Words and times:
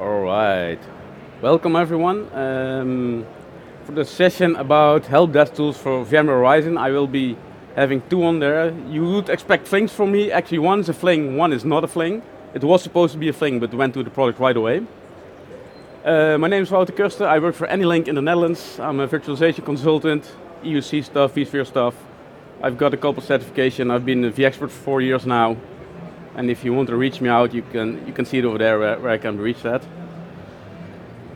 All 0.00 0.20
right. 0.20 0.78
Welcome 1.42 1.74
everyone. 1.74 2.32
Um, 2.32 3.26
for 3.82 3.90
the 3.90 4.04
session 4.04 4.54
about 4.54 5.06
help 5.06 5.32
desk 5.32 5.54
tools 5.54 5.76
for 5.76 6.04
VMware 6.04 6.38
Horizon, 6.38 6.78
I 6.78 6.92
will 6.92 7.08
be 7.08 7.36
having 7.74 8.02
two 8.08 8.22
on 8.22 8.38
there. 8.38 8.70
You 8.88 9.02
would 9.02 9.28
expect 9.28 9.66
flings 9.66 9.92
from 9.92 10.12
me. 10.12 10.30
Actually, 10.30 10.60
one 10.60 10.78
is 10.78 10.88
a 10.88 10.92
fling, 10.92 11.36
one 11.36 11.52
is 11.52 11.64
not 11.64 11.82
a 11.82 11.88
fling. 11.88 12.22
It 12.54 12.62
was 12.62 12.80
supposed 12.80 13.12
to 13.14 13.18
be 13.18 13.28
a 13.28 13.32
fling, 13.32 13.58
but 13.58 13.74
went 13.74 13.92
to 13.94 14.04
the 14.04 14.10
product 14.10 14.38
right 14.38 14.56
away. 14.56 14.86
Uh, 16.04 16.38
my 16.38 16.46
name 16.46 16.62
is 16.62 16.70
Wouter 16.70 16.92
Kursten. 16.92 17.26
I 17.26 17.40
work 17.40 17.56
for 17.56 17.66
AnyLink 17.66 18.06
in 18.06 18.14
the 18.14 18.22
Netherlands. 18.22 18.78
I'm 18.78 19.00
a 19.00 19.08
virtualization 19.08 19.64
consultant, 19.64 20.32
EUC 20.62 21.06
stuff, 21.06 21.34
vSphere 21.34 21.66
stuff. 21.66 21.96
I've 22.62 22.78
got 22.78 22.94
a 22.94 22.96
couple 22.96 23.20
certification. 23.20 23.90
I've 23.90 24.06
been 24.06 24.24
a 24.24 24.30
vExpert 24.30 24.58
for 24.58 24.68
four 24.68 25.00
years 25.00 25.26
now. 25.26 25.56
And 26.38 26.52
if 26.52 26.64
you 26.64 26.72
want 26.72 26.88
to 26.88 26.96
reach 26.96 27.20
me 27.20 27.28
out, 27.28 27.52
you 27.52 27.62
can, 27.62 28.06
you 28.06 28.12
can 28.12 28.24
see 28.24 28.38
it 28.38 28.44
over 28.44 28.58
there 28.58 28.78
where, 28.78 28.96
where 29.00 29.10
I 29.10 29.18
can 29.18 29.38
reach 29.38 29.60
that. 29.62 29.82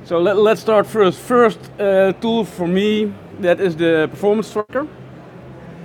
So 0.04 0.20
let, 0.20 0.36
us 0.36 0.60
start 0.60 0.86
first. 0.86 1.18
First 1.18 1.58
uh, 1.80 2.12
tool 2.20 2.44
for 2.44 2.68
me, 2.68 3.12
that 3.40 3.60
is 3.60 3.74
the 3.74 4.06
performance 4.08 4.52
tracker. 4.52 4.86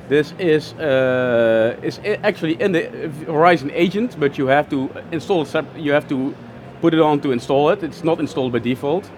This 0.08 0.36
is, 0.38 0.74
uh, 0.74 1.80
is 1.82 2.00
actually 2.24 2.62
in 2.62 2.74
the 2.74 3.12
Horizon 3.26 3.72
agent, 3.74 4.16
but 4.20 4.38
you 4.38 4.46
have 4.46 4.70
to 4.70 4.88
install 5.12 5.42
it, 5.42 5.66
you 5.76 5.92
have 5.94 6.08
to 6.10 6.36
put 6.80 6.94
it 6.94 7.00
on 7.00 7.20
to 7.22 7.32
install 7.32 7.70
it. 7.72 7.82
It's 7.82 8.04
not 8.04 8.20
installed 8.20 8.52
by 8.54 8.60
default. 8.60 9.10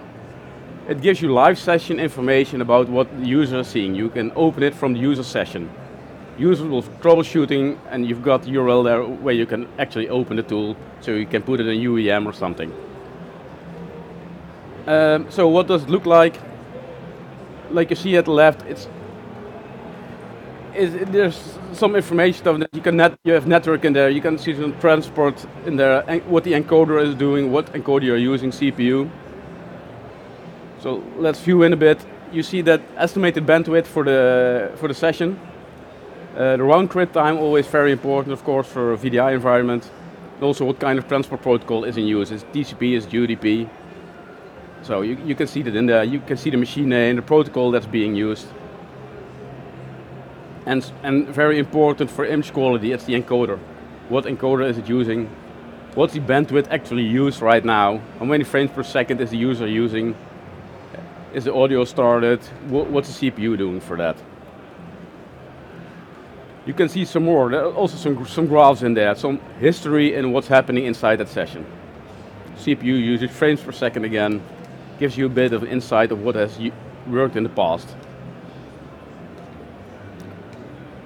It 0.87 1.01
gives 1.01 1.21
you 1.21 1.33
live 1.33 1.59
session 1.59 1.99
information 1.99 2.61
about 2.61 2.87
what 2.87 3.07
the 3.19 3.27
user 3.27 3.59
is 3.59 3.67
seeing. 3.67 3.95
You 3.95 4.07
can 4.09 4.31
open 4.37 4.63
it 4.63 4.73
from 4.73 4.93
the 4.93 4.99
user 4.99 5.23
session. 5.23 5.69
User 6.39 6.65
will 6.65 6.83
troubleshooting 6.83 7.77
and 7.89 8.07
you've 8.07 8.23
got 8.23 8.43
URL 8.43 8.83
there 8.83 9.03
where 9.03 9.35
you 9.35 9.45
can 9.45 9.67
actually 9.77 10.07
open 10.07 10.37
the 10.37 10.43
tool 10.43 10.77
so 11.01 11.11
you 11.11 11.25
can 11.25 11.43
put 11.43 11.59
it 11.59 11.67
in 11.67 11.79
UEM 11.81 12.25
or 12.25 12.33
something. 12.33 12.73
Um, 14.87 15.29
so 15.29 15.49
what 15.49 15.67
does 15.67 15.83
it 15.83 15.89
look 15.89 16.05
like? 16.05 16.39
Like 17.69 17.89
you 17.89 17.95
see 17.97 18.15
at 18.15 18.25
the 18.25 18.31
left, 18.31 18.65
it's 18.65 18.87
there's 20.73 21.57
some 21.73 21.95
information 21.95 22.59
that 22.59 22.69
you 22.73 22.81
can 22.81 22.95
net, 22.95 23.19
you 23.23 23.33
have 23.33 23.45
network 23.45 23.83
in 23.83 23.93
there, 23.93 24.09
you 24.09 24.21
can 24.21 24.37
see 24.37 24.55
some 24.55 24.79
transport 24.79 25.45
in 25.65 25.75
there, 25.75 26.01
what 26.27 26.43
the 26.43 26.53
encoder 26.53 27.03
is 27.03 27.15
doing, 27.15 27.51
what 27.51 27.65
encoder 27.73 28.03
you're 28.03 28.17
using, 28.17 28.51
CPU. 28.51 29.09
So 30.79 31.03
let's 31.17 31.39
view 31.41 31.63
in 31.63 31.73
a 31.73 31.77
bit. 31.77 31.99
You 32.31 32.43
see 32.43 32.61
that 32.61 32.81
estimated 32.95 33.45
bandwidth 33.45 33.85
for 33.85 34.03
the 34.03 34.71
for 34.77 34.87
the 34.87 34.93
session. 34.93 35.39
Uh, 36.39 36.55
the 36.55 36.63
round 36.63 36.89
trip 36.89 37.11
time 37.11 37.37
always 37.37 37.67
very 37.67 37.91
important, 37.91 38.31
of 38.31 38.41
course, 38.45 38.65
for 38.65 38.93
a 38.93 38.97
VDI 38.97 39.33
environment. 39.33 39.91
Also, 40.41 40.63
what 40.63 40.79
kind 40.79 40.97
of 40.97 41.05
transport 41.05 41.41
protocol 41.41 41.83
is 41.83 41.97
in 41.97 42.05
use? 42.07 42.31
Is 42.31 42.45
TCP? 42.53 42.93
Is 42.93 43.05
UDP? 43.07 43.69
So 44.81 45.01
you, 45.01 45.17
you 45.25 45.35
can 45.35 45.47
see 45.47 45.61
that 45.63 45.75
in 45.75 45.85
there. 45.85 46.05
You 46.05 46.21
can 46.21 46.37
see 46.37 46.49
the 46.49 46.55
machine 46.55 46.87
name, 46.87 47.17
the 47.17 47.21
protocol 47.21 47.71
that's 47.71 47.85
being 47.85 48.15
used. 48.15 48.47
And, 50.65 50.89
and 51.03 51.27
very 51.27 51.59
important 51.59 52.09
for 52.09 52.23
image 52.23 52.53
quality, 52.53 52.93
it's 52.93 53.03
the 53.03 53.21
encoder. 53.21 53.59
What 54.07 54.23
encoder 54.23 54.65
is 54.69 54.77
it 54.77 54.87
using? 54.87 55.29
What's 55.93 56.13
the 56.13 56.21
bandwidth 56.21 56.71
actually 56.71 57.03
used 57.03 57.41
right 57.41 57.65
now? 57.65 57.99
How 58.17 58.23
many 58.23 58.45
frames 58.45 58.71
per 58.71 58.83
second 58.83 59.19
is 59.19 59.31
the 59.31 59.37
user 59.37 59.67
using? 59.67 60.15
Is 61.33 61.43
the 61.43 61.53
audio 61.53 61.83
started? 61.83 62.39
What's 62.69 63.19
the 63.19 63.29
CPU 63.29 63.57
doing 63.57 63.81
for 63.81 63.97
that? 63.97 64.15
You 66.69 66.75
can 66.75 66.87
see 66.87 67.03
some 67.03 67.25
more, 67.25 67.49
there 67.49 67.65
are 67.65 67.73
also 67.73 67.97
some, 67.97 68.27
some 68.27 68.45
graphs 68.45 68.83
in 68.83 68.93
there, 68.93 69.15
some 69.15 69.39
history 69.59 70.13
and 70.13 70.31
what's 70.31 70.47
happening 70.47 70.85
inside 70.85 71.15
that 71.15 71.27
session. 71.27 71.65
CPU 72.57 72.83
usage, 72.83 73.31
frames 73.31 73.59
per 73.59 73.71
second 73.71 74.05
again, 74.05 74.39
gives 74.99 75.17
you 75.17 75.25
a 75.25 75.29
bit 75.29 75.51
of 75.51 75.63
insight 75.63 76.11
of 76.11 76.21
what 76.21 76.35
has 76.35 76.59
worked 77.07 77.35
in 77.35 77.41
the 77.41 77.49
past. 77.49 77.87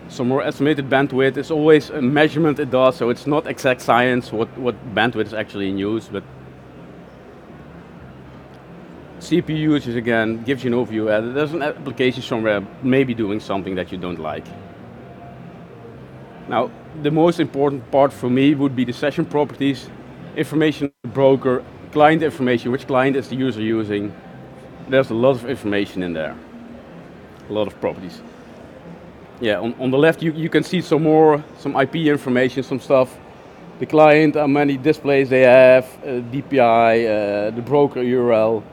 some 0.09 0.27
more 0.27 0.43
estimated 0.43 0.89
bandwidth. 0.89 1.37
It's 1.37 1.49
always 1.49 1.89
a 1.91 2.01
measurement 2.01 2.59
it 2.59 2.69
does, 2.69 2.97
so 2.97 3.09
it's 3.09 3.25
not 3.25 3.47
exact 3.47 3.79
science 3.79 4.33
what, 4.33 4.49
what 4.57 4.75
bandwidth 4.93 5.27
is 5.27 5.33
actually 5.33 5.69
in 5.69 5.77
use, 5.77 6.09
but 6.09 6.23
CPU 9.19 9.57
usage 9.57 9.95
again 9.95 10.43
gives 10.43 10.65
you 10.65 10.73
an 10.73 10.85
overview. 10.85 11.09
Uh, 11.09 11.33
there's 11.33 11.53
an 11.53 11.61
application 11.61 12.21
somewhere 12.21 12.61
maybe 12.83 13.13
doing 13.13 13.39
something 13.39 13.75
that 13.75 13.93
you 13.93 13.97
don't 13.97 14.19
like. 14.19 14.45
Now, 16.47 16.71
the 17.01 17.11
most 17.11 17.39
important 17.39 17.89
part 17.91 18.13
for 18.13 18.29
me 18.29 18.55
would 18.55 18.75
be 18.75 18.85
the 18.85 18.93
session 18.93 19.25
properties, 19.25 19.89
information 20.35 20.91
broker, 21.13 21.63
client 21.91 22.23
information, 22.23 22.71
which 22.71 22.87
client 22.87 23.15
is 23.15 23.29
the 23.29 23.35
user 23.35 23.61
using. 23.61 24.13
There's 24.89 25.09
a 25.09 25.13
lot 25.13 25.31
of 25.31 25.49
information 25.49 26.03
in 26.03 26.13
there, 26.13 26.35
a 27.49 27.53
lot 27.53 27.67
of 27.67 27.79
properties 27.79 28.21
yeah, 29.43 29.59
on, 29.59 29.75
on 29.77 29.91
the 29.91 29.97
left 29.97 30.21
you, 30.21 30.31
you 30.31 30.49
can 30.49 30.63
see 30.63 30.81
some 30.81 31.03
more, 31.03 31.43
some 31.59 31.75
IP 31.75 31.95
information, 31.95 32.63
some 32.63 32.79
stuff. 32.79 33.17
The 33.79 33.85
client, 33.85 34.35
how 34.35 34.47
many 34.47 34.77
displays 34.77 35.29
they 35.29 35.41
have, 35.41 35.85
uh, 36.03 36.21
DPI, 36.31 37.05
uh, 37.05 37.51
the 37.51 37.61
broker 37.61 37.99
URL, 37.99 38.63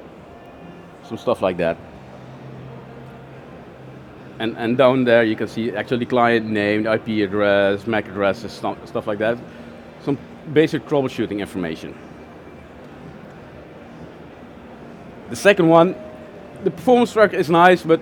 some 1.02 1.18
stuff 1.18 1.42
like 1.42 1.56
that. 1.56 1.76
And, 4.40 4.56
and 4.56 4.78
down 4.78 5.04
there 5.04 5.22
you 5.22 5.36
can 5.36 5.48
see 5.48 5.70
actually 5.76 6.06
client 6.06 6.46
name, 6.46 6.86
IP 6.86 7.28
address, 7.28 7.86
MAC 7.86 8.08
address, 8.08 8.50
stuff, 8.50 8.78
stuff 8.88 9.06
like 9.06 9.18
that. 9.18 9.36
Some 10.02 10.16
basic 10.54 10.86
troubleshooting 10.86 11.40
information. 11.40 11.94
The 15.28 15.36
second 15.36 15.68
one, 15.68 15.94
the 16.64 16.70
performance 16.70 17.12
tracker 17.12 17.36
is 17.36 17.50
nice, 17.50 17.82
but 17.82 18.00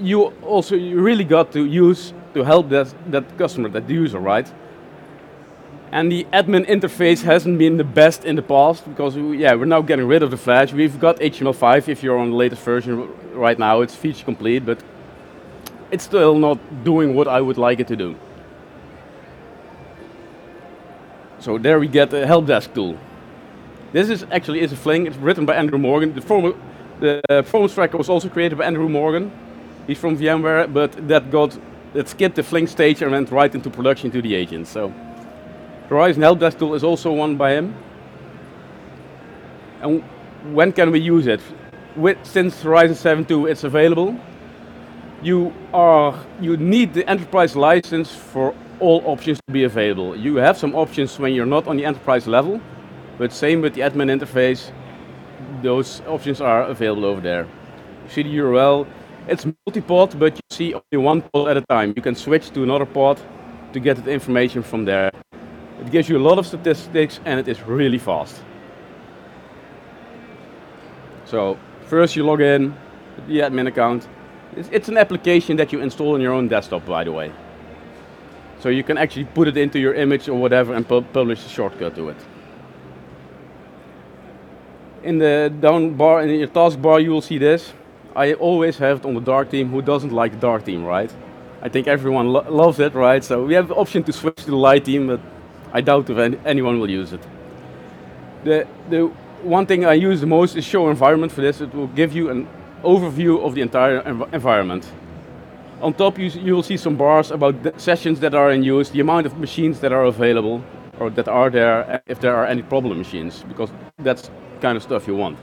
you 0.00 0.24
also 0.42 0.74
you 0.74 1.00
really 1.00 1.24
got 1.24 1.52
to 1.52 1.64
use 1.64 2.12
to 2.34 2.42
help 2.42 2.68
that, 2.70 2.92
that 3.12 3.38
customer, 3.38 3.68
that 3.68 3.88
user, 3.88 4.18
right? 4.18 4.52
And 5.92 6.10
the 6.10 6.24
admin 6.32 6.66
interface 6.66 7.22
hasn't 7.22 7.56
been 7.56 7.76
the 7.76 7.84
best 7.84 8.24
in 8.24 8.34
the 8.34 8.42
past 8.42 8.84
because 8.84 9.16
we, 9.16 9.38
yeah, 9.38 9.54
we're 9.54 9.64
now 9.64 9.80
getting 9.82 10.08
rid 10.08 10.24
of 10.24 10.32
the 10.32 10.36
Flash. 10.36 10.72
We've 10.72 10.98
got 10.98 11.20
HTML5 11.20 11.88
if 11.88 12.02
you're 12.02 12.18
on 12.18 12.30
the 12.30 12.36
latest 12.36 12.62
version 12.62 13.08
right 13.32 13.58
now. 13.58 13.80
It's 13.80 13.94
feature 13.94 14.24
complete, 14.24 14.66
but 14.66 14.82
it's 15.90 16.04
still 16.04 16.38
not 16.38 16.58
doing 16.84 17.14
what 17.14 17.28
I 17.28 17.40
would 17.40 17.58
like 17.58 17.80
it 17.80 17.88
to 17.88 17.96
do. 17.96 18.16
So 21.40 21.58
there 21.58 21.78
we 21.78 21.88
get 21.88 22.12
a 22.12 22.26
help 22.26 22.46
desk 22.46 22.74
tool. 22.74 22.98
This 23.92 24.10
is 24.10 24.24
actually 24.30 24.60
is 24.60 24.72
a 24.72 24.76
fling. 24.76 25.06
It's 25.06 25.16
written 25.16 25.46
by 25.46 25.54
Andrew 25.54 25.78
Morgan. 25.78 26.14
The, 26.14 26.20
former, 26.20 26.52
the 27.00 27.22
uh, 27.30 27.42
performance 27.42 27.74
tracker 27.74 27.96
was 27.96 28.08
also 28.08 28.28
created 28.28 28.58
by 28.58 28.64
Andrew 28.64 28.88
Morgan. 28.88 29.30
He's 29.86 29.98
from 29.98 30.18
VMware, 30.18 30.72
but 30.72 31.08
that 31.08 31.30
got 31.30 31.56
that 31.94 32.08
skipped 32.08 32.36
the 32.36 32.42
Fling 32.42 32.66
stage 32.66 33.02
and 33.02 33.10
went 33.10 33.30
right 33.30 33.54
into 33.54 33.70
production 33.70 34.10
to 34.10 34.20
the 34.20 34.34
agent. 34.34 34.66
So 34.66 34.92
Horizon 35.88 36.22
Help 36.22 36.40
Desk 36.40 36.58
tool 36.58 36.74
is 36.74 36.84
also 36.84 37.12
one 37.12 37.36
by 37.36 37.52
him. 37.52 37.74
And 39.80 40.04
when 40.52 40.72
can 40.72 40.90
we 40.90 41.00
use 41.00 41.26
it? 41.26 41.40
With, 41.96 42.18
since 42.24 42.62
Horizon 42.62 43.24
7.2 43.24 43.50
it's 43.50 43.64
available, 43.64 44.18
you 45.22 45.52
are 45.72 46.14
you 46.40 46.56
need 46.56 46.94
the 46.94 47.08
enterprise 47.08 47.56
license 47.56 48.14
for 48.14 48.54
all 48.80 49.02
options 49.06 49.40
to 49.46 49.52
be 49.52 49.64
available. 49.64 50.16
You 50.16 50.36
have 50.36 50.56
some 50.56 50.74
options 50.74 51.18
when 51.18 51.34
you're 51.34 51.46
not 51.46 51.66
on 51.66 51.76
the 51.76 51.84
enterprise 51.84 52.26
level, 52.26 52.60
but 53.18 53.32
same 53.32 53.60
with 53.60 53.74
the 53.74 53.80
admin 53.80 54.10
interface, 54.10 54.70
those 55.62 56.00
options 56.06 56.40
are 56.40 56.62
available 56.62 57.04
over 57.04 57.20
there. 57.20 57.44
You 58.04 58.10
see 58.10 58.22
the 58.22 58.36
URL, 58.38 58.86
it's 59.26 59.44
multi-pod, 59.44 60.18
but 60.18 60.36
you 60.36 60.42
see 60.50 60.74
only 60.74 61.04
one 61.04 61.22
pod 61.22 61.48
at 61.48 61.56
a 61.56 61.62
time. 61.62 61.92
You 61.96 62.02
can 62.02 62.14
switch 62.14 62.50
to 62.52 62.62
another 62.62 62.86
pod 62.86 63.20
to 63.72 63.80
get 63.80 64.02
the 64.04 64.10
information 64.12 64.62
from 64.62 64.84
there. 64.84 65.10
It 65.80 65.90
gives 65.90 66.08
you 66.08 66.16
a 66.16 66.24
lot 66.28 66.38
of 66.38 66.46
statistics 66.46 67.20
and 67.24 67.38
it 67.40 67.48
is 67.48 67.62
really 67.62 67.98
fast. 67.98 68.40
So 71.24 71.58
first 71.86 72.16
you 72.16 72.24
log 72.24 72.40
in, 72.40 72.74
the 73.26 73.40
admin 73.40 73.66
account. 73.66 74.08
It's, 74.56 74.68
it's, 74.72 74.88
an 74.88 74.96
application 74.96 75.56
that 75.56 75.72
you 75.72 75.80
install 75.80 76.14
on 76.14 76.20
your 76.20 76.32
own 76.32 76.48
desktop, 76.48 76.86
by 76.86 77.04
the 77.04 77.12
way. 77.12 77.32
So 78.60 78.68
you 78.70 78.82
can 78.82 78.98
actually 78.98 79.24
put 79.24 79.48
it 79.48 79.56
into 79.56 79.78
your 79.78 79.94
image 79.94 80.28
or 80.28 80.38
whatever 80.38 80.74
and 80.74 80.86
pu 80.86 81.02
publish 81.02 81.44
a 81.46 81.48
shortcut 81.48 81.94
to 81.94 82.08
it. 82.08 82.16
In 85.02 85.18
the 85.18 85.52
down 85.60 85.94
bar, 85.94 86.22
in 86.22 86.30
your 86.30 86.48
taskbar, 86.48 87.02
you 87.02 87.10
will 87.10 87.22
see 87.22 87.38
this. 87.38 87.72
I 88.16 88.34
always 88.34 88.78
have 88.78 88.98
it 88.98 89.04
on 89.04 89.14
the 89.14 89.20
dark 89.20 89.50
theme. 89.50 89.68
Who 89.68 89.80
doesn't 89.80 90.12
like 90.12 90.32
the 90.32 90.40
dark 90.40 90.64
theme, 90.64 90.84
right? 90.84 91.12
I 91.62 91.68
think 91.68 91.86
everyone 91.86 92.32
lo 92.32 92.44
loves 92.48 92.80
it, 92.80 92.94
right? 92.94 93.22
So 93.22 93.44
we 93.44 93.54
have 93.54 93.68
the 93.68 93.74
option 93.74 94.02
to 94.04 94.12
switch 94.12 94.36
to 94.36 94.50
the 94.50 94.56
light 94.56 94.84
theme, 94.84 95.06
but 95.06 95.20
I 95.72 95.80
doubt 95.80 96.10
if 96.10 96.18
any 96.18 96.38
anyone 96.44 96.80
will 96.80 96.90
use 96.90 97.12
it. 97.12 97.20
The, 98.44 98.66
the 98.90 99.06
one 99.42 99.66
thing 99.66 99.84
I 99.84 99.94
use 99.94 100.20
the 100.20 100.26
most 100.26 100.56
is 100.56 100.64
show 100.64 100.90
environment 100.90 101.32
for 101.32 101.42
this. 101.42 101.60
It 101.60 101.74
will 101.74 101.88
give 101.88 102.12
you 102.12 102.30
an 102.30 102.48
overview 102.82 103.44
of 103.44 103.54
the 103.54 103.62
entire 103.62 104.02
env 104.02 104.32
environment. 104.32 104.90
On 105.80 105.94
top, 105.94 106.18
you, 106.18 106.26
you 106.26 106.54
will 106.54 106.62
see 106.62 106.76
some 106.76 106.96
bars 106.96 107.30
about 107.30 107.54
sessions 107.80 108.18
that 108.20 108.34
are 108.34 108.50
in 108.50 108.64
use, 108.64 108.90
the 108.90 109.00
amount 109.00 109.26
of 109.26 109.38
machines 109.38 109.78
that 109.80 109.92
are 109.92 110.04
available, 110.04 110.62
or 110.98 111.10
that 111.10 111.28
are 111.28 111.50
there, 111.50 111.88
uh, 111.88 111.98
if 112.06 112.20
there 112.20 112.34
are 112.34 112.46
any 112.46 112.62
problem 112.62 112.98
machines, 112.98 113.44
because 113.48 113.70
that's 113.98 114.30
kind 114.60 114.76
of 114.76 114.82
stuff 114.82 115.06
you 115.06 115.14
want. 115.14 115.38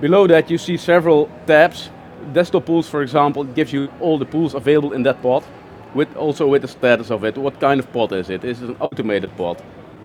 Below 0.00 0.26
that 0.28 0.50
you 0.50 0.58
see 0.58 0.76
several 0.76 1.28
tabs. 1.46 1.90
Desktop 2.32 2.66
pools, 2.66 2.88
for 2.88 3.02
example, 3.02 3.44
gives 3.44 3.72
you 3.72 3.88
all 4.00 4.18
the 4.18 4.24
pools 4.24 4.54
available 4.54 4.92
in 4.92 5.02
that 5.02 5.20
pod, 5.22 5.44
with 5.94 6.14
also 6.16 6.46
with 6.46 6.62
the 6.62 6.68
status 6.68 7.10
of 7.10 7.24
it. 7.24 7.36
What 7.36 7.60
kind 7.60 7.80
of 7.80 7.92
pod 7.92 8.12
is 8.12 8.30
it? 8.30 8.44
Is 8.44 8.62
it 8.62 8.70
an 8.70 8.76
automated 8.80 9.36
pod? 9.36 9.62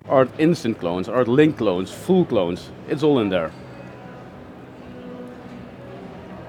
Are 0.09 0.23
it 0.23 0.29
instant 0.39 0.79
clones? 0.79 1.09
Are 1.09 1.21
it 1.21 1.27
link 1.27 1.57
clones? 1.57 1.91
Full 1.91 2.25
clones? 2.25 2.71
It's 2.89 3.03
all 3.03 3.19
in 3.19 3.29
there. 3.29 3.51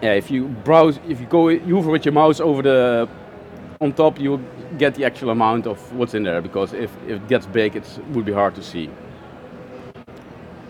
Yeah, 0.02 0.14
if 0.14 0.32
you 0.32 0.48
browse, 0.48 0.98
if 1.08 1.20
you 1.20 1.26
go 1.26 1.48
hover 1.58 1.92
with 1.92 2.04
your 2.04 2.12
mouse 2.12 2.40
over 2.40 2.60
the 2.60 3.08
on 3.80 3.92
top, 3.92 4.18
you 4.18 4.44
get 4.76 4.96
the 4.96 5.04
actual 5.04 5.30
amount 5.30 5.66
of 5.66 5.78
what's 5.92 6.14
in 6.14 6.24
there 6.24 6.42
because 6.42 6.72
if, 6.72 6.90
if 7.06 7.22
it 7.22 7.28
gets 7.28 7.46
big, 7.46 7.76
it 7.76 7.86
would 8.08 8.24
be 8.24 8.32
hard 8.32 8.56
to 8.56 8.62
see. 8.62 8.90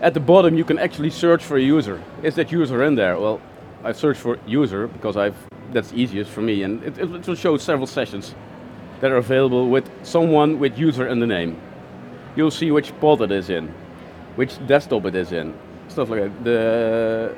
At 0.01 0.13
the 0.13 0.19
bottom, 0.19 0.55
you 0.55 0.63
can 0.63 0.77
actually 0.77 1.09
search 1.09 1.43
for 1.43 1.57
a 1.57 1.61
user. 1.61 1.99
Is 2.21 2.35
that 2.35 2.51
user 2.51 2.83
in 2.83 2.93
there? 2.93 3.17
Well, 3.17 3.41
I 3.83 3.91
search 3.91 4.17
for 4.17 4.37
user 4.45 4.87
because 4.87 5.17
I've 5.17 5.35
that's 5.71 5.91
easiest 5.93 6.29
for 6.29 6.41
me, 6.41 6.61
and 6.61 6.83
it, 6.83 6.99
it 6.99 7.27
will 7.27 7.35
show 7.35 7.57
several 7.57 7.87
sessions 7.87 8.35
that 8.99 9.11
are 9.11 9.17
available 9.17 9.67
with 9.69 9.89
someone 10.03 10.59
with 10.59 10.77
user 10.77 11.07
in 11.07 11.19
the 11.19 11.25
name. 11.25 11.59
You'll 12.35 12.51
see 12.51 12.69
which 12.69 12.93
pod 12.99 13.21
it 13.21 13.31
is 13.31 13.49
in, 13.49 13.73
which 14.35 14.63
desktop 14.67 15.05
it 15.05 15.15
is 15.15 15.31
in, 15.31 15.55
stuff 15.87 16.09
like 16.09 16.21
that. 16.21 16.43
The 16.43 17.35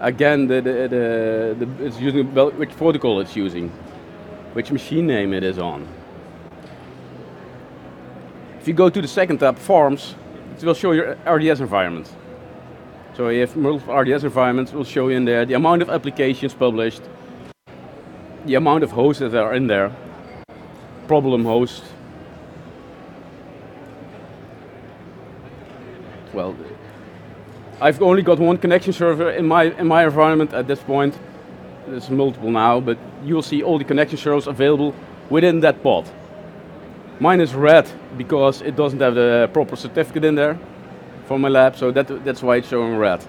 again, 0.00 0.46
the, 0.46 0.60
the, 0.60 0.72
the, 0.72 1.66
the 1.66 1.84
it's 1.84 2.00
using 2.00 2.26
which 2.34 2.70
protocol 2.76 3.20
it's 3.20 3.36
using 3.36 3.70
which 4.52 4.70
machine 4.70 5.06
name 5.06 5.32
it 5.32 5.42
is 5.42 5.58
on. 5.58 5.86
If 8.60 8.68
you 8.68 8.74
go 8.74 8.88
to 8.88 9.02
the 9.02 9.08
second 9.08 9.38
tab, 9.38 9.58
Farms, 9.58 10.14
it 10.56 10.64
will 10.64 10.74
show 10.74 10.92
your 10.92 11.18
RDS 11.26 11.60
environment. 11.60 12.14
So 13.16 13.28
have 13.28 13.56
multiple 13.56 13.94
RDS 13.94 14.24
environments, 14.24 14.72
will 14.72 14.84
show 14.84 15.08
you 15.08 15.16
in 15.16 15.24
there 15.24 15.44
the 15.44 15.54
amount 15.54 15.82
of 15.82 15.90
applications 15.90 16.54
published, 16.54 17.02
the 18.46 18.54
amount 18.54 18.84
of 18.84 18.92
hosts 18.92 19.20
that 19.20 19.34
are 19.34 19.54
in 19.54 19.66
there, 19.66 19.94
problem 21.06 21.44
host. 21.44 21.84
Well, 26.32 26.56
I've 27.80 28.00
only 28.00 28.22
got 28.22 28.38
one 28.38 28.56
connection 28.58 28.92
server 28.92 29.30
in 29.30 29.46
my 29.46 29.64
in 29.64 29.86
my 29.86 30.04
environment 30.04 30.52
at 30.52 30.66
this 30.66 30.80
point, 30.80 31.18
there's 31.86 32.08
multiple 32.10 32.50
now, 32.50 32.80
but 32.80 32.98
you'll 33.24 33.42
see 33.42 33.62
all 33.62 33.78
the 33.78 33.84
connection 33.84 34.18
servers 34.18 34.46
available 34.46 34.94
within 35.28 35.60
that 35.60 35.82
pod. 35.82 36.08
Mine 37.20 37.40
is 37.40 37.54
red 37.54 37.90
because 38.16 38.62
it 38.62 38.76
doesn't 38.76 39.00
have 39.00 39.14
the 39.14 39.48
proper 39.52 39.76
certificate 39.76 40.24
in 40.24 40.34
there 40.34 40.58
for 41.26 41.38
my 41.38 41.48
lab, 41.48 41.76
so 41.76 41.90
that, 41.90 42.24
that's 42.24 42.42
why 42.42 42.56
it's 42.56 42.68
showing 42.68 42.96
red. 42.96 43.24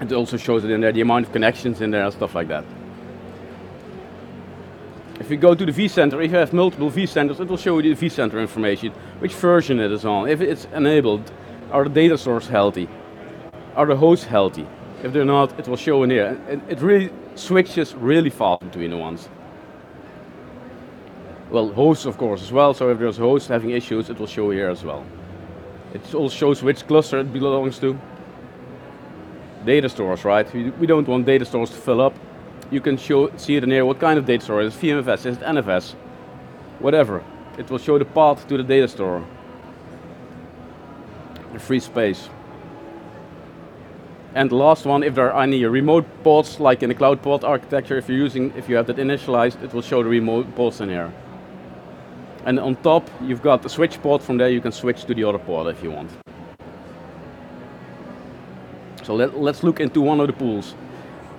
It 0.00 0.12
also 0.12 0.36
shows 0.36 0.64
it 0.64 0.70
in 0.70 0.80
there, 0.80 0.92
the 0.92 1.00
amount 1.00 1.26
of 1.26 1.32
connections 1.32 1.80
in 1.80 1.90
there 1.90 2.04
and 2.04 2.12
stuff 2.12 2.34
like 2.34 2.48
that. 2.48 2.64
If 5.18 5.30
you 5.30 5.36
go 5.36 5.54
to 5.54 5.66
the 5.66 5.72
vCenter, 5.72 6.24
if 6.24 6.30
you 6.30 6.36
have 6.36 6.52
multiple 6.52 6.90
vCenters, 6.90 7.40
it 7.40 7.48
will 7.48 7.56
show 7.56 7.78
you 7.80 7.94
the 7.94 8.06
vCenter 8.06 8.40
information, 8.40 8.92
which 9.18 9.34
version 9.34 9.80
it 9.80 9.90
is 9.90 10.04
on, 10.04 10.28
if 10.28 10.40
it's 10.40 10.66
enabled, 10.66 11.30
are 11.70 11.84
the 11.84 11.90
data 11.90 12.16
stores 12.18 12.48
healthy, 12.48 12.88
are 13.76 13.86
the 13.86 13.96
hosts 13.96 14.26
healthy, 14.26 14.66
if 15.02 15.12
they're 15.12 15.24
not, 15.24 15.58
it 15.58 15.68
will 15.68 15.76
show 15.76 16.02
in 16.02 16.10
here. 16.10 16.40
It, 16.48 16.60
it 16.68 16.80
really 16.80 17.10
switches 17.36 17.94
really 17.94 18.30
fast 18.30 18.60
between 18.62 18.90
the 18.90 18.96
ones. 18.96 19.28
Well, 21.50 21.72
hosts 21.72 22.04
of 22.04 22.18
course 22.18 22.42
as 22.42 22.52
well, 22.52 22.74
so 22.74 22.90
if 22.90 22.98
there's 22.98 23.16
hosts 23.16 23.48
having 23.48 23.70
issues, 23.70 24.10
it 24.10 24.18
will 24.18 24.26
show 24.26 24.50
here 24.50 24.68
as 24.68 24.82
well. 24.82 25.04
It 25.94 26.14
also 26.14 26.34
shows 26.34 26.62
which 26.62 26.86
cluster 26.86 27.20
it 27.20 27.32
belongs 27.32 27.78
to. 27.78 27.98
Data 29.64 29.88
stores, 29.88 30.24
right? 30.24 30.52
We 30.78 30.86
don't 30.86 31.06
want 31.06 31.26
data 31.26 31.44
stores 31.44 31.70
to 31.70 31.76
fill 31.76 32.00
up. 32.00 32.14
You 32.70 32.80
can 32.80 32.96
show, 32.96 33.30
see 33.36 33.56
it 33.56 33.64
in 33.64 33.70
here, 33.70 33.86
what 33.86 33.98
kind 33.98 34.18
of 34.18 34.26
data 34.26 34.44
store 34.44 34.62
is 34.62 34.76
it? 34.76 34.80
VMFS, 34.80 35.26
is 35.26 35.36
it 35.36 35.40
NFS? 35.40 35.94
Whatever. 36.80 37.24
It 37.56 37.70
will 37.70 37.78
show 37.78 37.98
the 37.98 38.04
path 38.04 38.46
to 38.48 38.56
the 38.56 38.62
data 38.62 38.88
store. 38.88 39.24
Free 41.58 41.80
space. 41.80 42.28
And 44.34 44.50
the 44.50 44.56
last 44.56 44.84
one, 44.84 45.02
if 45.02 45.14
there 45.14 45.32
are 45.32 45.42
any 45.42 45.64
remote 45.64 46.06
pods, 46.22 46.60
like 46.60 46.82
in 46.82 46.88
the 46.88 46.94
cloud 46.94 47.22
pod 47.22 47.44
architecture, 47.44 47.96
if 47.96 48.08
you're 48.08 48.18
using, 48.18 48.52
if 48.56 48.68
you 48.68 48.76
have 48.76 48.86
that 48.86 48.96
initialized, 48.96 49.62
it 49.62 49.72
will 49.74 49.82
show 49.82 50.02
the 50.02 50.08
remote 50.08 50.54
pods 50.54 50.80
in 50.80 50.88
here. 50.88 51.12
And 52.44 52.60
on 52.60 52.76
top, 52.76 53.10
you've 53.22 53.42
got 53.42 53.62
the 53.62 53.68
switch 53.68 54.00
pod. 54.02 54.22
From 54.22 54.38
there, 54.38 54.48
you 54.48 54.60
can 54.60 54.72
switch 54.72 55.04
to 55.06 55.14
the 55.14 55.24
other 55.24 55.38
pod 55.38 55.66
if 55.66 55.82
you 55.82 55.90
want. 55.90 56.10
So 59.02 59.14
let, 59.14 59.34
us 59.34 59.62
look 59.62 59.80
into 59.80 60.00
one 60.00 60.20
of 60.20 60.26
the 60.26 60.34
pools. 60.34 60.74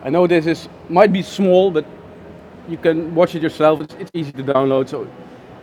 I 0.03 0.09
know 0.09 0.27
this 0.27 0.47
is 0.47 0.67
might 0.89 1.13
be 1.13 1.21
small, 1.21 1.71
but 1.71 1.85
you 2.67 2.77
can 2.77 3.15
watch 3.15 3.35
it 3.35 3.43
yourself. 3.43 3.81
It's, 3.81 3.93
it's 3.95 4.11
easy 4.13 4.31
to 4.33 4.43
download. 4.43 4.89
So 4.89 5.07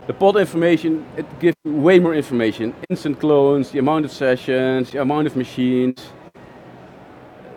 the 0.07 0.13
pod 0.13 0.37
information, 0.37 1.05
it 1.17 1.25
gives 1.39 1.57
you 1.65 1.73
way 1.73 1.99
more 1.99 2.15
information. 2.15 2.73
Instant 2.89 3.19
clones, 3.19 3.71
the 3.71 3.79
amount 3.79 4.05
of 4.05 4.11
sessions, 4.11 4.91
the 4.91 5.01
amount 5.01 5.27
of 5.27 5.35
machines, 5.35 6.09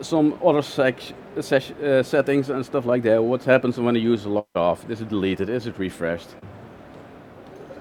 some 0.01 0.39
other 0.45 0.63
sec 0.63 0.97
uh, 1.37 2.03
settings 2.03 2.51
and 2.51 2.67
stuff 2.67 2.87
like 2.87 3.03
that. 3.05 3.23
What 3.23 3.45
happens 3.45 3.79
when 3.79 3.95
the 3.95 4.01
user 4.01 4.29
logs 4.29 4.49
off? 4.57 4.89
Is 4.91 5.01
it 5.01 5.09
deleted? 5.09 5.49
Is 5.49 5.67
it 5.67 5.79
refreshed? 5.79 6.31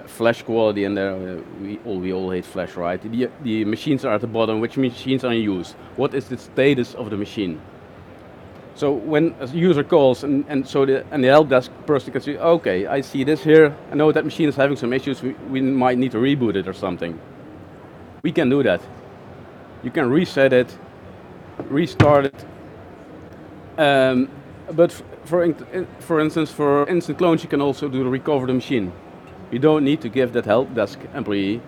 Flash 0.06 0.42
quality 0.42 0.84
in 0.84 0.94
there. 0.94 1.14
Uh, 1.14 1.40
we 1.60 1.78
all 1.84 1.98
we 1.98 2.12
all 2.12 2.30
hate 2.30 2.44
flash, 2.44 2.76
right? 2.76 3.00
The, 3.02 3.28
the 3.42 3.64
machines 3.64 4.04
are 4.04 4.14
at 4.14 4.20
the 4.20 4.26
bottom. 4.26 4.60
Which 4.60 4.76
machines 4.76 5.24
are 5.24 5.32
in 5.32 5.42
use? 5.42 5.72
What 5.96 6.14
is 6.14 6.28
the 6.28 6.38
status 6.38 6.94
of 6.94 7.10
the 7.10 7.16
machine? 7.16 7.60
So 8.80 8.92
when 8.92 9.34
a 9.40 9.46
user 9.46 9.84
calls 9.84 10.24
and, 10.24 10.46
and 10.48 10.66
so 10.66 10.86
the 10.86 11.04
and 11.10 11.22
the 11.22 11.28
help 11.28 11.50
desk 11.50 11.70
person 11.86 12.12
can 12.12 12.22
say, 12.22 12.38
okay, 12.38 12.86
I 12.86 13.02
see 13.02 13.24
this 13.24 13.44
here. 13.44 13.76
I 13.92 13.94
know 13.94 14.10
that 14.10 14.24
machine 14.24 14.48
is 14.48 14.56
having 14.56 14.78
some 14.78 14.94
issues. 14.94 15.22
We, 15.22 15.32
we 15.50 15.60
might 15.60 15.98
need 15.98 16.12
to 16.12 16.18
reboot 16.18 16.56
it 16.56 16.66
or 16.66 16.72
something. 16.72 17.20
We 18.22 18.32
can 18.32 18.48
do 18.48 18.62
that. 18.62 18.80
You 19.82 19.90
can 19.90 20.08
reset 20.08 20.54
it 20.54 20.78
restart 21.68 22.24
it. 22.24 22.44
Um, 23.76 24.30
but 24.72 24.90
for, 25.24 25.54
for 25.98 26.20
instance, 26.20 26.50
for 26.50 26.88
instant 26.88 27.18
clones, 27.18 27.42
you 27.42 27.50
can 27.50 27.60
also 27.60 27.86
do 27.86 28.02
the 28.02 28.08
recover 28.08 28.46
the 28.46 28.54
machine. 28.54 28.92
You 29.50 29.58
don't 29.58 29.84
need 29.84 30.00
to 30.00 30.08
give 30.08 30.32
that 30.32 30.46
help 30.46 30.72
desk 30.74 30.98
employee 31.14 31.60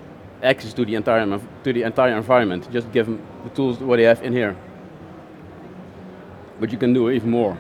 access 0.42 0.72
to 0.72 0.84
the 0.86 0.94
entire 0.94 1.26
to 1.64 1.72
the 1.74 1.82
entire 1.82 2.16
environment. 2.16 2.72
Just 2.72 2.90
give 2.90 3.04
them 3.04 3.20
the 3.44 3.50
tools 3.50 3.80
what 3.80 3.96
they 3.96 4.04
have 4.04 4.22
in 4.22 4.32
here. 4.32 4.56
But 6.62 6.70
you 6.70 6.78
can 6.78 6.92
do 6.92 7.10
even 7.10 7.28
more. 7.28 7.58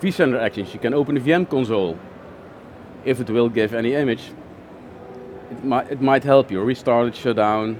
vCenter 0.00 0.40
actions. 0.40 0.72
You 0.72 0.80
can 0.80 0.94
open 0.94 1.14
the 1.14 1.20
VM 1.20 1.46
console. 1.46 1.98
If 3.04 3.20
it 3.20 3.28
will 3.28 3.50
give 3.50 3.74
any 3.74 3.92
image, 3.92 4.32
it 5.50 5.62
might 5.62 5.90
it 5.90 6.00
might 6.00 6.24
help 6.24 6.50
you 6.50 6.62
restart 6.62 7.08
it, 7.08 7.16
shut 7.16 7.36
down, 7.36 7.76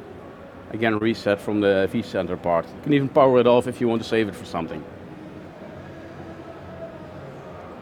again 0.70 0.98
reset 0.98 1.40
from 1.40 1.62
the 1.62 1.88
vCenter 1.90 2.36
part. 2.36 2.66
You 2.66 2.82
can 2.82 2.92
even 2.92 3.08
power 3.08 3.40
it 3.40 3.46
off 3.46 3.66
if 3.66 3.80
you 3.80 3.88
want 3.88 4.02
to 4.02 4.08
save 4.08 4.28
it 4.28 4.34
for 4.34 4.44
something. 4.44 4.82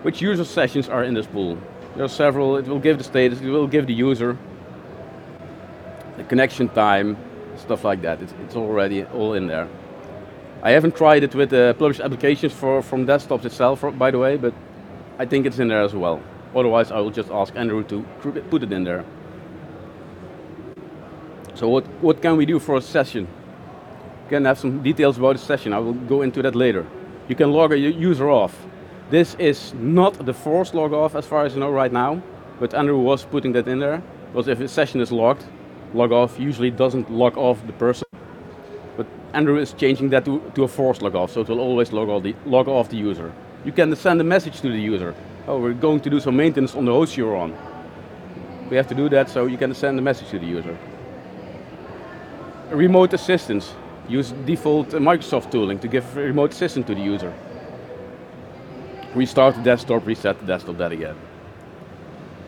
Which 0.05 0.23
user 0.23 0.45
sessions 0.45 0.89
are 0.89 1.03
in 1.03 1.15
this 1.15 1.27
pool? 1.27 1.59
There 1.97 2.05
are 2.05 2.17
several, 2.25 2.59
it 2.59 2.69
will 2.69 2.85
give 2.89 2.97
the 2.99 3.05
status, 3.05 3.41
it 3.41 3.51
will 3.51 3.67
give 3.67 3.89
the 3.89 3.95
user, 3.95 4.39
the 6.17 6.23
connection 6.23 6.69
time, 6.69 7.17
stuff 7.57 7.83
like 7.83 8.03
that. 8.03 8.23
It's, 8.23 8.35
it's 8.45 8.55
already 8.55 9.03
all 9.07 9.35
in 9.35 9.49
there. 9.49 9.69
I 10.65 10.71
haven't 10.71 10.95
tried 10.95 11.25
it 11.25 11.35
with 11.35 11.51
the 11.51 11.75
published 11.77 12.01
applications 12.01 12.53
for, 12.53 12.83
from 12.83 13.05
desktops 13.05 13.45
itself, 13.45 13.85
by 13.99 14.13
the 14.13 14.19
way, 14.19 14.37
but 14.37 14.55
I 15.19 15.27
think 15.27 15.45
it's 15.45 15.59
in 15.59 15.67
there 15.67 15.83
as 15.83 15.93
well. 15.93 16.23
Otherwise, 16.55 16.93
I 16.93 17.01
will 17.01 17.11
just 17.11 17.31
ask 17.31 17.57
Andrew 17.57 17.83
to 17.85 18.03
put 18.21 18.63
it 18.63 18.73
in 18.73 18.85
there. 18.85 19.05
So 21.55 21.69
what, 21.69 21.85
what 22.01 22.23
can 22.23 22.37
we 22.37 22.47
do 22.47 22.61
for 22.61 22.77
a 22.77 22.81
session? 22.81 23.23
You 23.23 24.29
can 24.29 24.45
have 24.45 24.59
some 24.59 24.83
details 24.83 25.19
about 25.19 25.33
the 25.33 25.43
session. 25.43 25.73
I 25.73 25.81
will 25.81 25.95
go 25.95 26.23
into 26.23 26.43
that 26.43 26.55
later. 26.55 26.87
You 27.29 27.35
can 27.35 27.51
log 27.51 27.73
a 27.73 27.79
user 27.79 28.31
off. 28.31 28.57
This 29.11 29.35
is 29.41 29.75
not 29.75 30.25
the 30.25 30.33
forced 30.33 30.75
log 30.75 30.93
off 30.93 31.17
as 31.17 31.27
far 31.27 31.45
as 31.45 31.57
I 31.57 31.59
know 31.59 31.71
right 31.71 31.93
now, 31.93 32.23
but 32.61 32.73
Andrew 32.73 32.99
was 32.99 33.25
putting 33.25 33.53
that 33.53 33.67
in 33.67 33.81
there. 33.81 34.01
Because 34.33 34.47
if 34.47 34.61
a 34.61 34.69
session 34.69 35.01
is 35.01 35.11
logged, 35.11 35.45
log 35.93 36.13
off 36.13 36.39
usually 36.39 36.71
doesn't 36.71 37.11
log 37.11 37.37
off 37.37 37.67
the 37.67 37.73
person. 37.73 38.07
Andrew 39.33 39.59
is 39.59 39.73
changing 39.73 40.11
that 40.11 40.25
to, 40.25 40.41
to 40.55 40.65
a 40.65 40.69
forced 40.69 41.03
log 41.03 41.15
off, 41.15 41.33
so 41.33 41.41
it 41.41 41.49
will 41.49 41.61
always 41.61 41.93
log, 41.93 42.23
the, 42.23 42.35
log 42.45 42.69
off 42.69 42.89
the 42.89 42.97
user. 42.97 43.33
You 43.65 43.73
can 43.73 43.95
send 43.97 44.21
a 44.21 44.25
message 44.25 44.61
to 44.61 44.69
the 44.71 44.81
user. 44.81 45.15
Oh, 45.47 45.59
we're 45.59 45.73
going 45.73 46.01
to 46.01 46.11
do 46.11 46.21
some 46.21 46.37
maintenance 46.37 46.75
on 46.75 46.85
the 46.85 46.93
host 46.93 47.17
you're 47.17 47.37
on. 47.37 47.57
We 48.71 48.77
have 48.77 48.89
to 48.89 48.95
do 48.95 49.09
that, 49.09 49.31
so 49.31 49.47
you 49.47 49.59
can 49.59 49.75
send 49.75 49.99
a 49.99 50.03
message 50.03 50.29
to 50.31 50.39
the 50.39 50.47
user 50.47 50.77
remote 52.73 53.13
assistance. 53.13 53.75
Use 54.09 54.33
default 54.45 54.89
Microsoft 54.91 55.51
tooling 55.51 55.79
to 55.79 55.89
give 55.89 56.17
remote 56.17 56.53
assistance 56.53 56.87
to 56.87 56.95
the 56.95 57.01
user. 57.01 57.33
Restart 59.15 59.55
the 59.57 59.63
desktop, 59.63 60.07
reset 60.07 60.41
the 60.41 60.47
desktop, 60.47 60.77
that 60.79 60.93
again. 60.93 61.15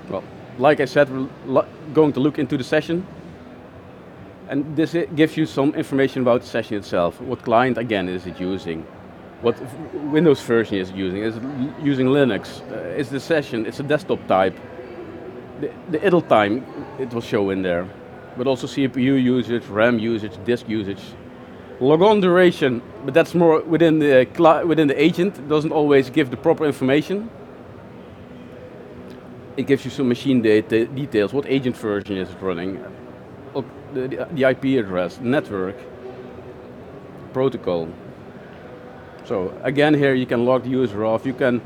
Well, 0.09 0.25
like 0.59 0.81
I 0.81 0.87
said, 0.87 1.09
we're 1.47 1.67
going 1.93 2.13
to 2.15 2.21
look 2.21 2.39
into 2.39 2.57
the 2.57 2.65
session. 2.65 3.07
And 4.55 4.77
this 4.77 4.95
gives 5.17 5.37
you 5.37 5.47
some 5.47 5.75
information 5.75 6.23
about 6.23 6.43
the 6.43 6.47
session 6.47 6.77
itself. 6.77 7.21
What 7.21 7.43
client, 7.43 7.77
again, 7.77 8.09
is 8.09 8.25
it 8.25 8.39
using? 8.39 8.87
What 9.43 9.57
Windows 10.13 10.41
version 10.43 10.77
is 10.79 10.91
it 10.91 10.95
using? 10.95 11.23
Is 11.25 11.37
it 11.39 11.43
using 11.83 12.07
Linux? 12.07 12.63
Uh, 12.71 13.01
is 13.01 13.09
the 13.09 13.19
session, 13.19 13.67
it's 13.67 13.81
a 13.81 13.83
desktop 13.83 14.25
type. 14.29 14.57
The, 15.61 15.73
the 15.91 16.07
idle 16.07 16.23
time, 16.23 16.65
it 17.01 17.13
will 17.13 17.21
show 17.21 17.51
in 17.51 17.63
there. 17.63 17.89
But 18.37 18.47
also 18.47 18.69
CPU 18.69 19.21
usage, 19.21 19.67
RAM 19.67 19.99
usage, 19.99 20.39
disk 20.45 20.69
usage. 20.69 21.03
Logon 21.81 22.21
duration, 22.21 22.81
but 23.05 23.13
that's 23.13 23.35
more 23.35 23.61
within 23.63 23.99
the, 23.99 24.25
within 24.65 24.87
the 24.87 25.03
agent. 25.03 25.37
It 25.37 25.49
doesn't 25.49 25.73
always 25.73 26.11
give 26.11 26.31
the 26.31 26.37
proper 26.37 26.65
information. 26.65 27.29
It 29.57 29.67
gives 29.67 29.85
you 29.85 29.91
some 29.91 30.09
machine 30.09 30.43
data 30.43 30.87
details, 30.87 31.33
what 31.33 31.45
agent 31.47 31.77
version 31.77 32.17
is 32.19 32.31
it 32.31 32.41
running, 32.41 32.79
the, 33.95 34.29
the, 34.33 34.51
IP 34.51 34.85
address, 34.85 35.21
network, 35.21 35.77
protocol. 37.33 37.89
So 39.25 39.57
again 39.63 39.95
here 39.95 40.15
you 40.15 40.27
can 40.27 40.45
log 40.45 40.65
the 40.65 40.71
user 40.71 41.05
off, 41.05 41.25
you 41.25 41.33
can 41.33 41.63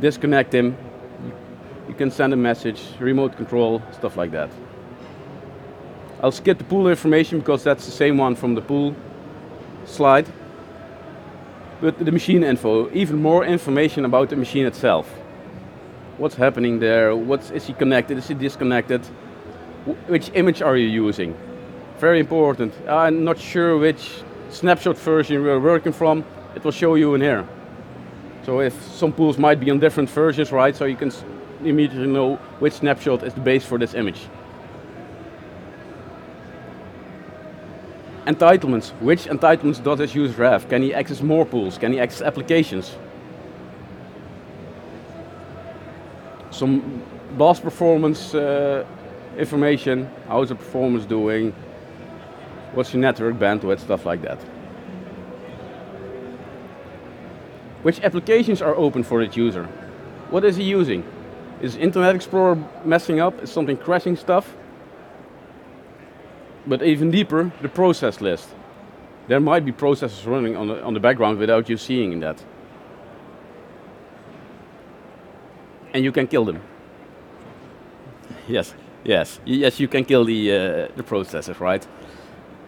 disconnect 0.00 0.54
him, 0.54 0.76
you 1.88 1.94
can 1.94 2.10
send 2.10 2.32
a 2.32 2.36
message, 2.36 2.80
remote 2.98 3.36
control, 3.36 3.82
stuff 3.92 4.16
like 4.16 4.30
that. 4.30 4.50
I'll 6.22 6.32
skip 6.32 6.58
the 6.58 6.64
pool 6.64 6.88
information 6.88 7.40
because 7.40 7.64
that's 7.64 7.84
the 7.84 7.90
same 7.90 8.16
one 8.16 8.36
from 8.36 8.54
the 8.54 8.62
pool 8.62 8.94
slide. 9.84 10.26
But 11.80 11.98
the 11.98 12.12
machine 12.12 12.44
info, 12.44 12.88
even 12.92 13.20
more 13.20 13.44
information 13.44 14.04
about 14.04 14.30
the 14.30 14.36
machine 14.36 14.66
itself. 14.66 15.08
What's 16.16 16.36
happening 16.36 16.78
there? 16.78 17.16
What's, 17.16 17.50
is 17.50 17.66
he 17.66 17.72
connected? 17.72 18.18
Is 18.18 18.28
he 18.28 18.34
disconnected? 18.34 19.04
Which 20.06 20.30
image 20.34 20.62
are 20.62 20.76
you 20.76 20.86
using? 20.86 21.36
Very 22.02 22.18
important. 22.18 22.74
I'm 22.88 23.22
not 23.22 23.38
sure 23.38 23.78
which 23.78 24.24
snapshot 24.50 24.98
version 24.98 25.40
we're 25.40 25.60
working 25.60 25.92
from. 25.92 26.24
It 26.56 26.64
will 26.64 26.72
show 26.72 26.96
you 26.96 27.14
in 27.14 27.20
here. 27.20 27.46
So 28.44 28.58
if 28.60 28.74
some 28.82 29.12
pools 29.12 29.38
might 29.38 29.60
be 29.60 29.70
on 29.70 29.78
different 29.78 30.10
versions, 30.10 30.50
right? 30.50 30.74
So 30.74 30.84
you 30.84 30.96
can 30.96 31.12
immediately 31.64 32.08
know 32.08 32.38
which 32.58 32.72
snapshot 32.72 33.22
is 33.22 33.34
the 33.34 33.40
base 33.40 33.64
for 33.64 33.78
this 33.78 33.94
image. 33.94 34.18
Entitlements. 38.26 38.90
Which 39.00 39.26
entitlements 39.26 39.80
does 39.80 39.98
this 39.98 40.12
user 40.12 40.42
have? 40.42 40.68
Can 40.68 40.82
he 40.82 40.92
access 40.92 41.22
more 41.22 41.46
pools? 41.46 41.78
Can 41.78 41.92
he 41.92 42.00
access 42.00 42.22
applications? 42.22 42.96
Some 46.50 47.00
boss 47.38 47.60
performance 47.60 48.34
uh, 48.34 48.84
information. 49.38 50.10
How's 50.26 50.48
the 50.48 50.56
performance 50.56 51.04
doing? 51.04 51.54
What's 52.74 52.92
your 52.92 53.02
network 53.02 53.36
bandwidth? 53.36 53.80
Stuff 53.80 54.06
like 54.06 54.22
that. 54.22 54.40
Which 57.82 58.00
applications 58.00 58.62
are 58.62 58.74
open 58.76 59.02
for 59.02 59.24
that 59.24 59.36
user? 59.36 59.64
What 60.30 60.44
is 60.44 60.56
he 60.56 60.62
using? 60.62 61.04
Is 61.60 61.76
Internet 61.76 62.14
Explorer 62.14 62.56
messing 62.84 63.20
up? 63.20 63.42
Is 63.42 63.52
something 63.52 63.76
crashing 63.76 64.16
stuff? 64.16 64.54
But 66.66 66.82
even 66.82 67.10
deeper, 67.10 67.52
the 67.60 67.68
process 67.68 68.20
list. 68.20 68.48
There 69.28 69.40
might 69.40 69.64
be 69.64 69.72
processes 69.72 70.26
running 70.26 70.56
on 70.56 70.68
the, 70.68 70.82
on 70.82 70.94
the 70.94 71.00
background 71.00 71.38
without 71.38 71.68
you 71.68 71.76
seeing 71.76 72.20
that. 72.20 72.42
And 75.92 76.02
you 76.02 76.12
can 76.12 76.26
kill 76.26 76.44
them. 76.44 76.60
Yes, 78.48 78.74
yes, 79.04 79.40
yes, 79.44 79.78
you 79.78 79.88
can 79.88 80.04
kill 80.04 80.24
the, 80.24 80.52
uh, 80.52 80.88
the 80.96 81.02
processes, 81.02 81.60
right? 81.60 81.86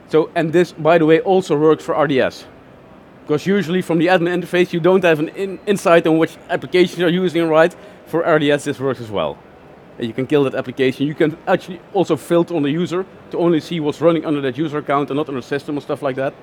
So, 0.09 0.31
and 0.35 0.53
this, 0.53 0.73
by 0.73 0.99
the 0.99 1.07
way, 1.07 1.21
also 1.21 1.59
works 1.59 1.85
for 1.85 1.95
RDS. 1.95 2.47
Because 3.23 3.47
usually 3.47 3.81
from 3.81 3.99
the 3.99 4.09
admin 4.09 4.43
interface, 4.43 4.73
you 4.73 4.81
don't 4.81 5.03
have 5.03 5.19
an 5.19 5.29
in 5.31 5.59
insight 5.67 6.07
on 6.07 6.19
which 6.19 6.37
applications 6.51 6.99
you're 6.99 7.09
using, 7.09 7.49
right? 7.49 7.75
For 8.07 8.21
RDS, 8.21 8.65
this 8.65 8.79
works 8.79 9.01
as 9.01 9.11
well. 9.11 9.39
And 9.99 10.07
you 10.07 10.13
can 10.13 10.27
kill 10.27 10.45
that 10.45 10.55
application. 10.55 11.07
You 11.07 11.15
can 11.15 11.39
actually 11.47 11.81
also 11.95 12.17
filter 12.17 12.55
on 12.55 12.63
the 12.63 12.71
user 12.71 13.07
to 13.31 13.39
only 13.39 13.61
see 13.61 13.81
what's 13.81 14.01
running 14.01 14.27
under 14.27 14.41
that 14.43 14.59
user 14.59 14.79
account 14.79 15.11
and 15.11 15.17
not 15.17 15.29
on 15.29 15.37
the 15.37 15.43
system 15.43 15.79
or 15.79 15.81
stuff 15.81 16.03
like 16.03 16.17
that. 16.17 16.35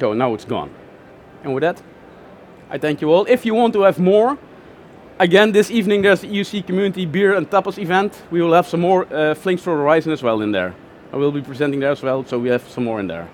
So 0.00 0.14
now 0.14 0.32
it's 0.34 0.46
gone. 0.46 0.70
And 1.42 1.52
with 1.52 1.62
that, 1.62 1.82
I 2.70 2.78
thank 2.78 3.02
you 3.02 3.12
all. 3.12 3.26
If 3.26 3.44
you 3.44 3.54
want 3.54 3.74
to 3.74 3.82
have 3.82 3.98
more, 3.98 4.38
again, 5.18 5.52
this 5.52 5.70
evening 5.70 6.00
there's 6.00 6.22
the 6.22 6.28
EUC 6.28 6.66
Community 6.66 7.04
Beer 7.04 7.34
and 7.34 7.48
Tapas 7.48 7.78
event. 7.78 8.22
We 8.30 8.40
will 8.40 8.54
have 8.54 8.66
some 8.66 8.80
more 8.80 9.06
uh, 9.12 9.34
Flings 9.34 9.60
for 9.60 9.76
Horizon 9.76 10.12
as 10.12 10.22
well 10.22 10.40
in 10.40 10.52
there. 10.52 10.74
I 11.14 11.16
will 11.16 11.30
be 11.30 11.42
presenting 11.42 11.78
there 11.78 11.92
as 11.92 12.02
well, 12.02 12.24
so 12.24 12.40
we 12.40 12.48
have 12.48 12.68
some 12.68 12.82
more 12.82 12.98
in 12.98 13.06
there. 13.06 13.28